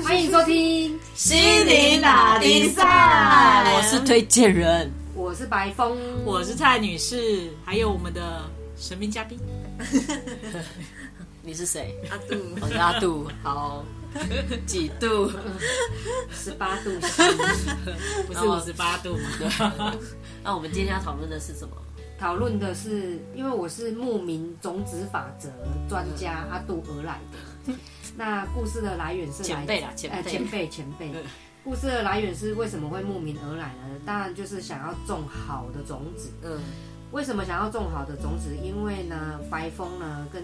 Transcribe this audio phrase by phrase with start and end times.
[0.00, 2.82] 欢迎收听心灵打比赛，
[3.76, 9.38] 我是推荐人，我是白峰，我是蔡女士，还有我们的神秘嘉宾，
[11.42, 11.94] 你是谁？
[12.10, 13.84] 阿杜，我是阿杜，好，
[14.66, 15.30] 几度？
[16.32, 16.90] 十八度
[18.26, 19.94] 不是五十八度吗？
[20.42, 21.76] 那我们今天要讨论的是什么？
[22.18, 25.50] 讨论的是，因为我是牧民种子法则
[25.88, 27.38] 专家阿杜而来的。
[28.16, 31.12] 那故事的来源是来前辈啦前辈呃前辈前辈。
[31.64, 34.00] 故事的来源是为什么会慕名而来呢？
[34.04, 36.30] 当然就是想要种好的种子。
[36.42, 36.58] 嗯，
[37.12, 38.56] 为什么想要种好的种子？
[38.56, 40.42] 因为呢，白风呢跟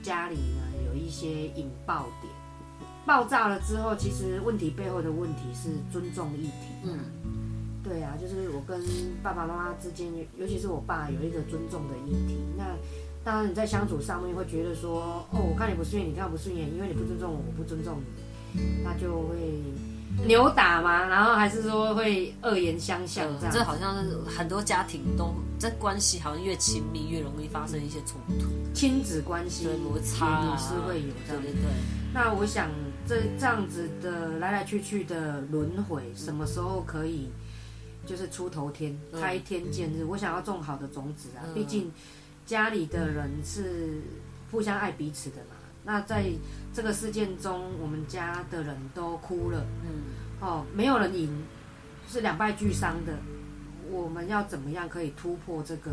[0.00, 2.32] 家里呢有一些引爆点，
[3.04, 6.68] 爆炸了之后，其实问题背后的问题是尊重议题。
[6.84, 7.00] 嗯，
[7.82, 8.80] 对啊，就是我跟
[9.24, 10.06] 爸爸妈妈之间，
[10.38, 12.38] 尤其是我爸有一个尊重的议题。
[12.56, 12.64] 那
[13.24, 18.02] 当然你在相处上面会觉得说，哦，我看你不顺眼，你看我不顺眼，因为你不尊重我，我不尊重
[18.52, 19.62] 你，那就会
[20.26, 23.54] 扭打嘛，然后还是说会恶言相向这样。
[23.54, 31.42] 这好像是很多家庭都在关系好像越亲密越容易发生一些冲突，亲子关系对摩擦啊也是会有这样。
[31.42, 31.70] 对对对，
[32.12, 32.68] 那我想
[33.08, 37.30] 这这样子的来来去去的轮回，什么时候可以
[38.06, 40.04] 就是出头天、嗯开天见日？
[40.04, 41.90] 我想要种好的种子啊，嗯毕竟
[42.46, 44.00] 家里的人是
[44.50, 45.56] 互相爱彼此的嘛。
[45.84, 46.24] 那在
[46.72, 50.02] 这个事件中，我们家的人都哭了，嗯，
[50.40, 51.30] 哦，没有人赢，
[52.08, 53.12] 是两败俱伤的。
[53.90, 55.90] 我们要怎么样可以突破这个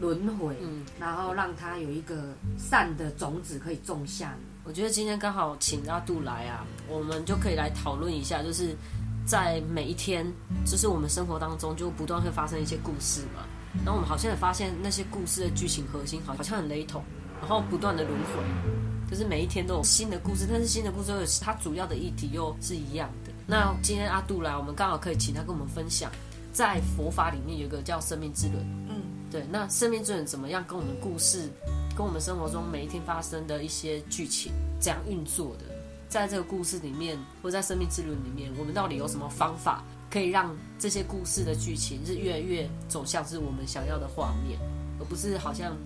[0.00, 4.38] 轮回，嗯然后让它有一个善的种子可以种下呢？
[4.64, 8.76] 我觉得今天刚好请阿杜来啊，我们就可以来讨论一下，就是
[9.24, 10.30] 在每一天，
[10.66, 13.46] 就是我们生活当中就不断会发生一些故事嘛。
[13.84, 17.02] 然后我们好像也发现那些故事的剧情核心好好像很雷同，
[17.40, 23.32] 然后不断的轮回，就是每一天都有新的故事，但是新的故事又它主要的议题又是一样的。
[23.46, 26.10] 那今天阿杜来，我们刚好可以请他跟我们分享，
[26.52, 31.48] 在佛法里面有一个叫生命之轮，嗯，对，那生命之轮怎么样跟我们故事，
[31.96, 35.64] 跟我们生活中每一天发生的一些剧情怎样运作的？
[36.08, 44.58] 在这个故事里面，或在生命之轮里面，我们到底有什么方法可以让这些故事的剧情是越来越走向是我们想要的画面，
[44.98, 45.76] 而不是好像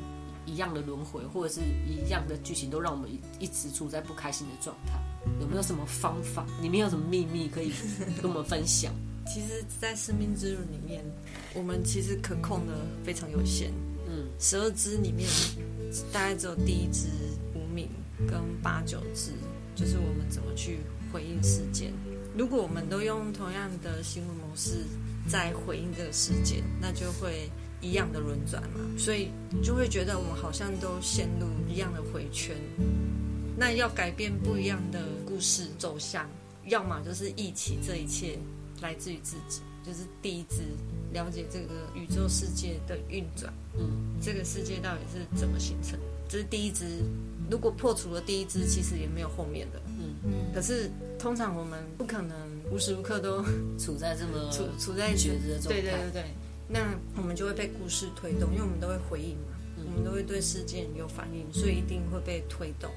[0.47, 4.99] 一样的轮回或者是一样的剧情都让我们一一直处在不开心的状态？
[5.41, 6.47] 有没有什么方法？
[6.63, 7.73] 里面有什么秘密可以
[8.21, 8.93] 跟我们分享？
[9.27, 11.05] 其实，在生命之轮里面，
[11.55, 12.73] 我们其实可控的
[13.05, 13.71] 非常有限。
[14.09, 15.29] 嗯十二支里面，
[16.13, 17.07] 大概只有第一支
[17.55, 17.89] 无名
[18.27, 19.33] 跟八九支，
[19.77, 20.79] 就是我们怎么去
[21.13, 21.93] 回应事件。
[22.37, 24.85] 如果我们都用同样的行为模式
[25.29, 29.31] 在回应这个事件，那就会一样的轮转嘛，所以
[29.63, 32.57] 就会觉得我们好像都陷入一样的回圈。
[33.57, 36.29] 那要改变不一样的故事走向，
[36.67, 38.39] 要么就是忆起这一切
[38.81, 40.63] 来自于自己，就是第一支
[41.13, 45.99] 了解这个宇宙世界的运转，嗯这个世界到底是怎么形成，
[46.29, 46.85] 这是第一支。
[47.51, 49.83] 如果破除了第一支，其实也没有后面的。
[50.25, 52.37] 嗯，可是通常我们不可能
[52.71, 53.43] 无时无刻都
[53.79, 56.25] 处在这么处处在觉知的状态，对对对对，
[56.69, 56.81] 那
[57.17, 62.91] 我们就会被故事推动，因为我们都会回应嘛，我们都会对事件有反应，所以一定会被推动。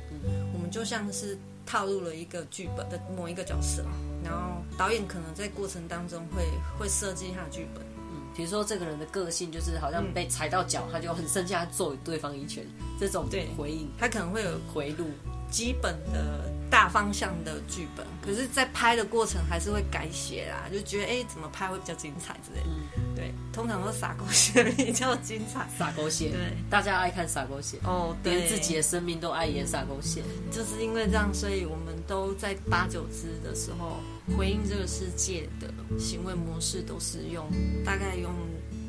[0.53, 3.83] 我们就像是套入了一个剧本的某一个角色，
[4.23, 6.43] 然后导演可能在过程当中会
[6.77, 7.83] 会设计他的剧本。
[8.11, 12.65] 嗯，比如说这个人的个性就是好像被踩到脚，他就很生气，他揍对方一拳，
[12.99, 13.47] 这种对。
[13.57, 13.89] 回应。
[13.97, 15.07] 他可能会有回路，
[15.53, 22.67] 基本的大方向的剧本，可是，在拍的过程还是会改写啦，就觉得哎，怎么拍会比较精彩之类的。
[22.97, 25.69] 嗯，对，通常都撒狗血比较精彩。
[25.77, 33.99] 撒狗血，对，大家爱看撒狗血，哦，连自己的生命都爱演撒狗血，就是因为这样，所以我们都在八九支的时候
[34.35, 37.45] 回应这个世界的行为模式，都是用
[37.85, 38.33] 大概用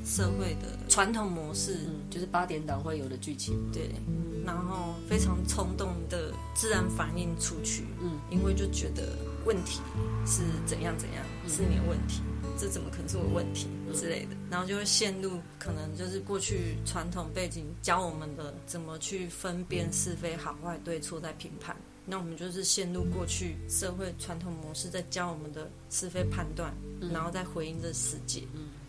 [0.05, 3.91] 社会的传统模式，嗯，就是八点档会有的剧情，对，
[4.45, 9.81] 然后非常冲动的自然反应出去，嗯，因为就觉得问题
[10.27, 12.21] 是怎样怎样，是你的问题，
[12.59, 21.75] 这怎么可能是我问题之类的，然后就会陷入可能就是过去传统背景教我们的怎么去分辨是非好坏对错在评判。
[22.07, 26.71] 那我们就是陷入过去社会传统模式，在教我们的是非判断，
[27.11, 28.43] 然后再回应这世界，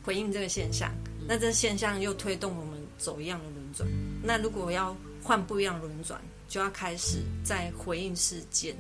[0.04, 0.92] 回应这个现象。
[1.28, 3.90] 那这现象又推动我们走一样的轮转。
[4.24, 8.76] 那如果要换不一样的轮转，就要开始在回应事件、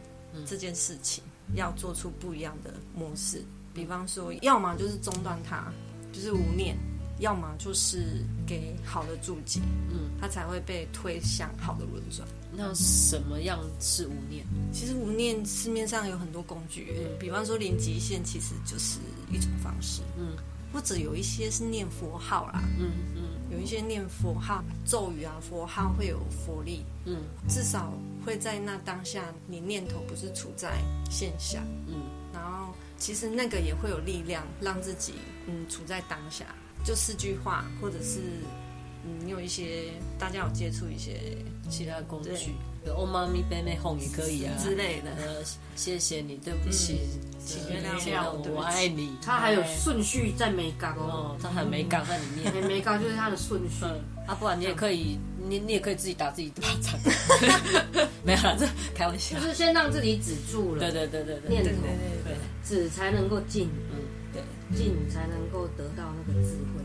[0.45, 1.23] 这件事情，
[1.55, 3.43] 要做出不一样的模式。
[3.73, 5.71] 比方说，要么就是中断它，
[6.13, 6.77] 就是无念，
[7.19, 9.59] 要么就是给好的注解，
[9.91, 12.27] 嗯，它才会被推向好的轮转。
[12.57, 14.45] 那什么样是无念？
[14.71, 16.87] 其实无念市面上有很多工具，
[17.19, 18.99] 比方说零极限其实就是
[19.29, 20.37] 一种方式，嗯
[20.75, 23.21] 或者有一些是念佛号啦，嗯嗯。
[23.49, 27.15] 有一些念佛号咒语啊，佛号会有佛力，嗯。
[27.47, 27.93] 至少
[28.25, 31.95] 会在那当下，你念头不是处在现下，嗯。
[32.33, 35.13] 然后其实那个也会有力量让自己
[35.47, 36.45] 嗯处在当下，
[36.83, 38.19] 就四句话，或者是
[39.05, 41.37] 嗯你有一些大家有接触一些
[41.69, 42.53] 其他工具，
[42.85, 45.43] 有欧妈咪贝妹哄也可以啊之类的，呃，
[45.75, 46.99] 谢谢你，对不起，
[47.45, 49.15] 请呃原谅我我爱你。
[49.21, 52.53] 它还有顺序在美感哦，哦，它还没杠在里面。
[52.53, 53.85] 美美感就是它的顺序。
[54.27, 56.99] 啊，不然你也可以，你你也可以自己打自己巴掌。
[58.25, 59.45] 没有啦，这开玩笑就。
[59.47, 61.71] 是先让自己止住了，对对对对对念头
[62.63, 63.69] 止才能够静，
[64.33, 64.41] 对。
[64.75, 66.83] 静才能够得到那个智慧。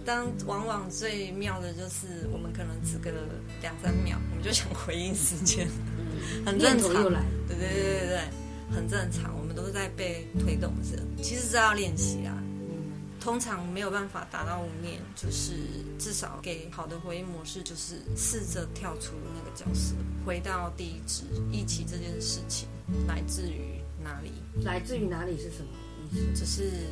[0.00, 3.22] 嗯，当往往最妙的就是我们可能只隔了
[3.60, 5.68] 两三秒，我们就想回应时间，
[6.44, 8.20] 很正常对对对对对，
[8.74, 10.98] 很正常，我们都是在被推动着。
[11.22, 12.36] 其实这要练习啊。
[13.22, 15.52] 通常没有办法达到无念，就是
[15.98, 19.94] 至少给好的回应模式，就是试着跳出那个角色，
[20.24, 22.66] 回到第一指一起这件事情
[23.06, 24.32] 来自于哪里，
[24.64, 25.68] 来自于哪里是什么
[26.10, 26.32] 意思？
[26.34, 26.86] 只是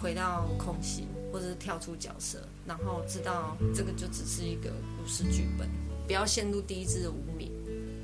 [0.00, 5.68] 回到空心，或者是跳出角色，然后知道这个就只是一个故事剧本，
[6.06, 7.50] 不要陷入第一支的无名，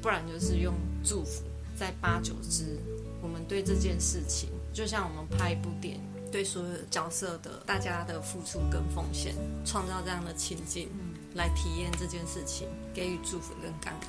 [0.03, 0.75] 不然就是用
[1.05, 1.45] 祝福，
[1.79, 2.79] 在八九支，
[3.23, 6.03] 我们对这件事情，就像我们拍一部电影，
[6.33, 10.89] 对所有角色的大家的付出跟奉献，创造这样的情境，
[11.35, 14.09] 来体验这件事情，给予祝福跟感恩，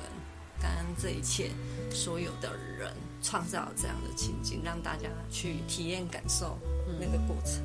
[0.60, 1.50] 感恩这一切
[1.90, 2.92] 所有的人
[3.22, 6.58] 创造这样的情境，让大家去体验感受
[7.00, 7.62] 那个过程。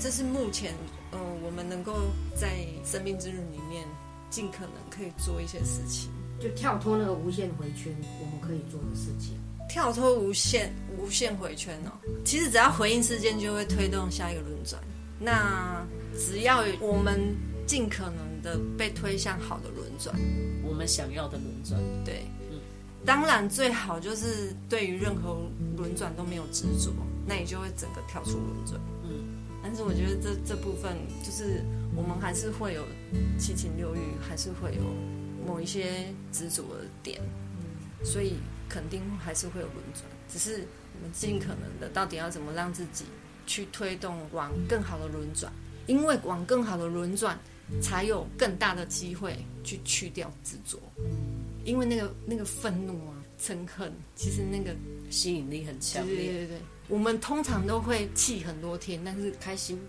[0.00, 0.74] 这是目前
[1.12, 1.94] 呃我们能够
[2.34, 3.86] 在生命之旅里面
[4.30, 6.10] 尽可能可以做一些事情，
[6.40, 9.36] 就跳脱那个无限回圈，我们可以做的事情。
[9.68, 11.92] 跳脱无限无限回圈哦。
[12.24, 14.82] 其实只要回应事件，就会推动下一个轮转。
[15.18, 15.86] 那
[16.16, 17.20] 只要我们
[17.66, 20.16] 尽可能的被推向好的轮转，
[20.64, 21.78] 我们想要的轮转。
[22.04, 22.24] 对，
[23.04, 25.42] 当然最好就是对于任何
[25.76, 26.90] 轮转都没有执着，
[27.26, 28.80] 那你就会整个跳出轮转。
[29.04, 31.62] 嗯，但是我觉得这这部分就是
[31.96, 32.84] 我们还是会有
[33.38, 34.82] 七情六欲，还是会有
[35.46, 37.20] 某一些执着的点，
[37.58, 38.34] 嗯，所以
[38.68, 40.64] 肯定还是会有轮转，只是
[40.94, 43.04] 我们尽可能的到底要怎么让自己
[43.46, 45.52] 去推动往更好的轮转，
[45.86, 47.38] 因为往更好的轮转，
[47.82, 50.78] 才有更大的机会去去掉执着。
[51.64, 54.74] 因为那个那个愤怒啊、嗔恨，其实那个
[55.10, 56.32] 吸引力很强对对烈。
[56.32, 56.58] 对对，
[56.90, 59.80] 我们通常都会气很多天，但是开心，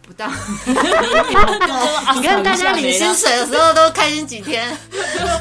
[0.00, 0.30] 不到。
[0.64, 0.72] 你
[2.20, 4.74] 你看大家领薪水的时候都开心几天，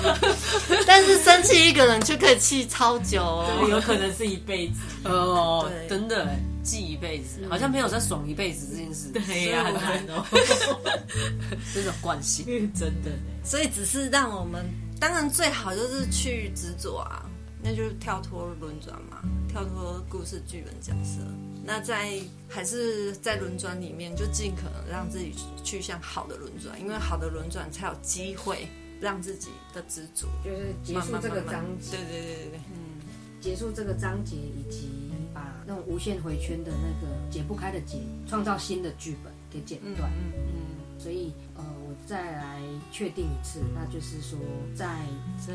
[0.87, 3.67] 但是生气一个人却可以气超久哦。
[3.69, 4.81] 有可能是一辈子。
[5.07, 9.09] 哦，真的哎，记一辈子，好像没有在爽一辈子这件事。
[9.09, 10.25] 对呀，很难哦，
[11.73, 12.45] 这种惯性。
[12.73, 13.11] 真的。
[13.43, 14.65] 所以只是让我们，
[14.99, 17.25] 当然最好就是去执着啊，
[17.63, 21.21] 那就是跳脱轮转嘛，跳脱故事剧本角色。
[21.65, 22.19] 那在
[22.49, 25.33] 还是在轮转里面，就尽可能让自己
[25.63, 28.67] 去向好的轮转，因为好的轮转才有机会
[28.99, 32.59] 让自己的知足就是结束这个章节，对对对对对，
[33.39, 34.89] 结束这个章节，以及
[35.33, 37.97] 把那种无限回圈的那个解不开的结，
[38.27, 40.11] 创造新的剧本给剪嗯断。
[40.11, 40.82] 嗯嗯。
[41.03, 44.39] 所以呃，我再来确定一次，那就是说
[44.73, 45.01] 在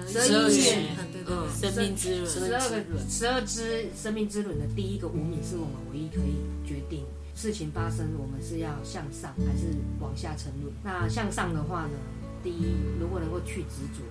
[0.06, 0.90] 十二月
[1.26, 6.36] 嗯生命之轮，十二个轮十二支生命之轮的第一个五米是我们唯一可以
[6.68, 10.70] 决定事情发生，我们是要向上还是往下沉沦。
[10.84, 11.96] 那向上的话呢？
[12.42, 14.02] 第一，如果能够去执着，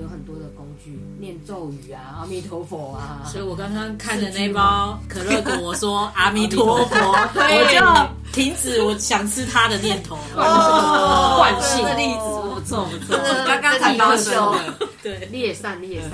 [0.00, 6.96] 有很多的工具，念咒语啊， 阿弥陀佛啊，所以我刚刚看的那包可乐果，我说阿弥陀佛，
[7.34, 10.16] 我就停止我想吃它的念头。
[10.34, 12.18] 哦惯性的例子
[12.54, 14.54] 不错不错，刚刚才高修，
[15.02, 16.12] 对，列散列散，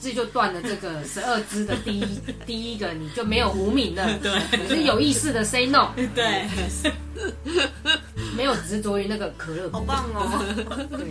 [0.00, 2.06] 这就断了这个十二支的第一
[2.44, 4.32] 第一个，你就没有无名的，对。
[4.60, 6.48] 你是有意识的 say no，对，
[8.36, 10.88] 没有执着于那个可乐果，好棒哦！
[10.90, 11.06] 对，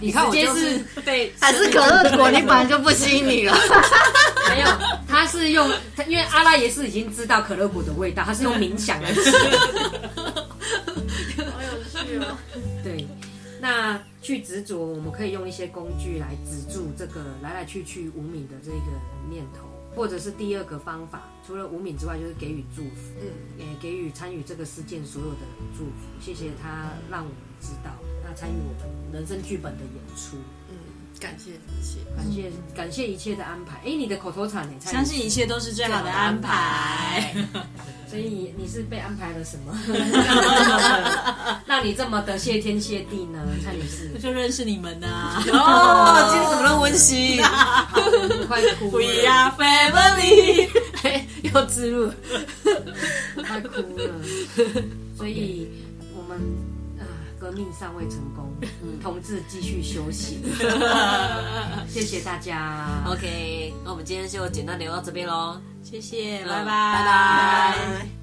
[0.00, 3.54] 你你看我就是被还是可乐果，你本来就不吸引你了。
[4.48, 4.66] 没有，
[5.06, 9.30] 他是用，他因为阿拉也是已经知道可乐果的味道，他是用冥想来吃。
[11.44, 12.36] 好有趣哦！
[12.82, 13.06] 对，
[13.60, 18.76] 那去执着，我们可以用一些工具来止住这个来来去去无名的这个
[19.30, 19.68] 念头。
[19.98, 23.26] 或者是第二个方法，除了无敏之外，就是给予祝福，嗯，
[23.58, 25.40] 也给予参与这个事件所有的
[25.76, 26.06] 祝福。
[26.20, 27.90] 谢谢他让我们知道，
[28.22, 30.36] 那参与我们人生剧本的演出。
[30.70, 30.77] 嗯，
[31.20, 31.98] 感谢一切。
[32.16, 33.76] 感谢感谢一切的安排。
[33.84, 34.74] 哎，你的口头禅呢？
[34.80, 37.34] 相信一切都是最好的安排。
[38.08, 39.78] 所以你是被安排了什么，
[41.66, 43.38] 让你这么的谢天谢地呢？
[43.62, 45.42] 蔡女士，就认识你们啊！
[45.52, 47.36] 哦，今天怎么那么温馨？
[48.48, 50.70] 快哭 We 了，are family。
[51.52, 52.10] 又自入，
[53.46, 54.10] 快哭了。
[55.16, 55.68] 所以
[56.16, 56.87] 我们啊，
[57.38, 58.52] 革命尚未成功，
[59.02, 60.40] 同志继续休息。
[61.88, 63.02] 谢谢大家。
[63.06, 65.60] OK，那我们今天就简单聊到这边喽。
[65.82, 68.17] 谢谢，拜，拜拜拜。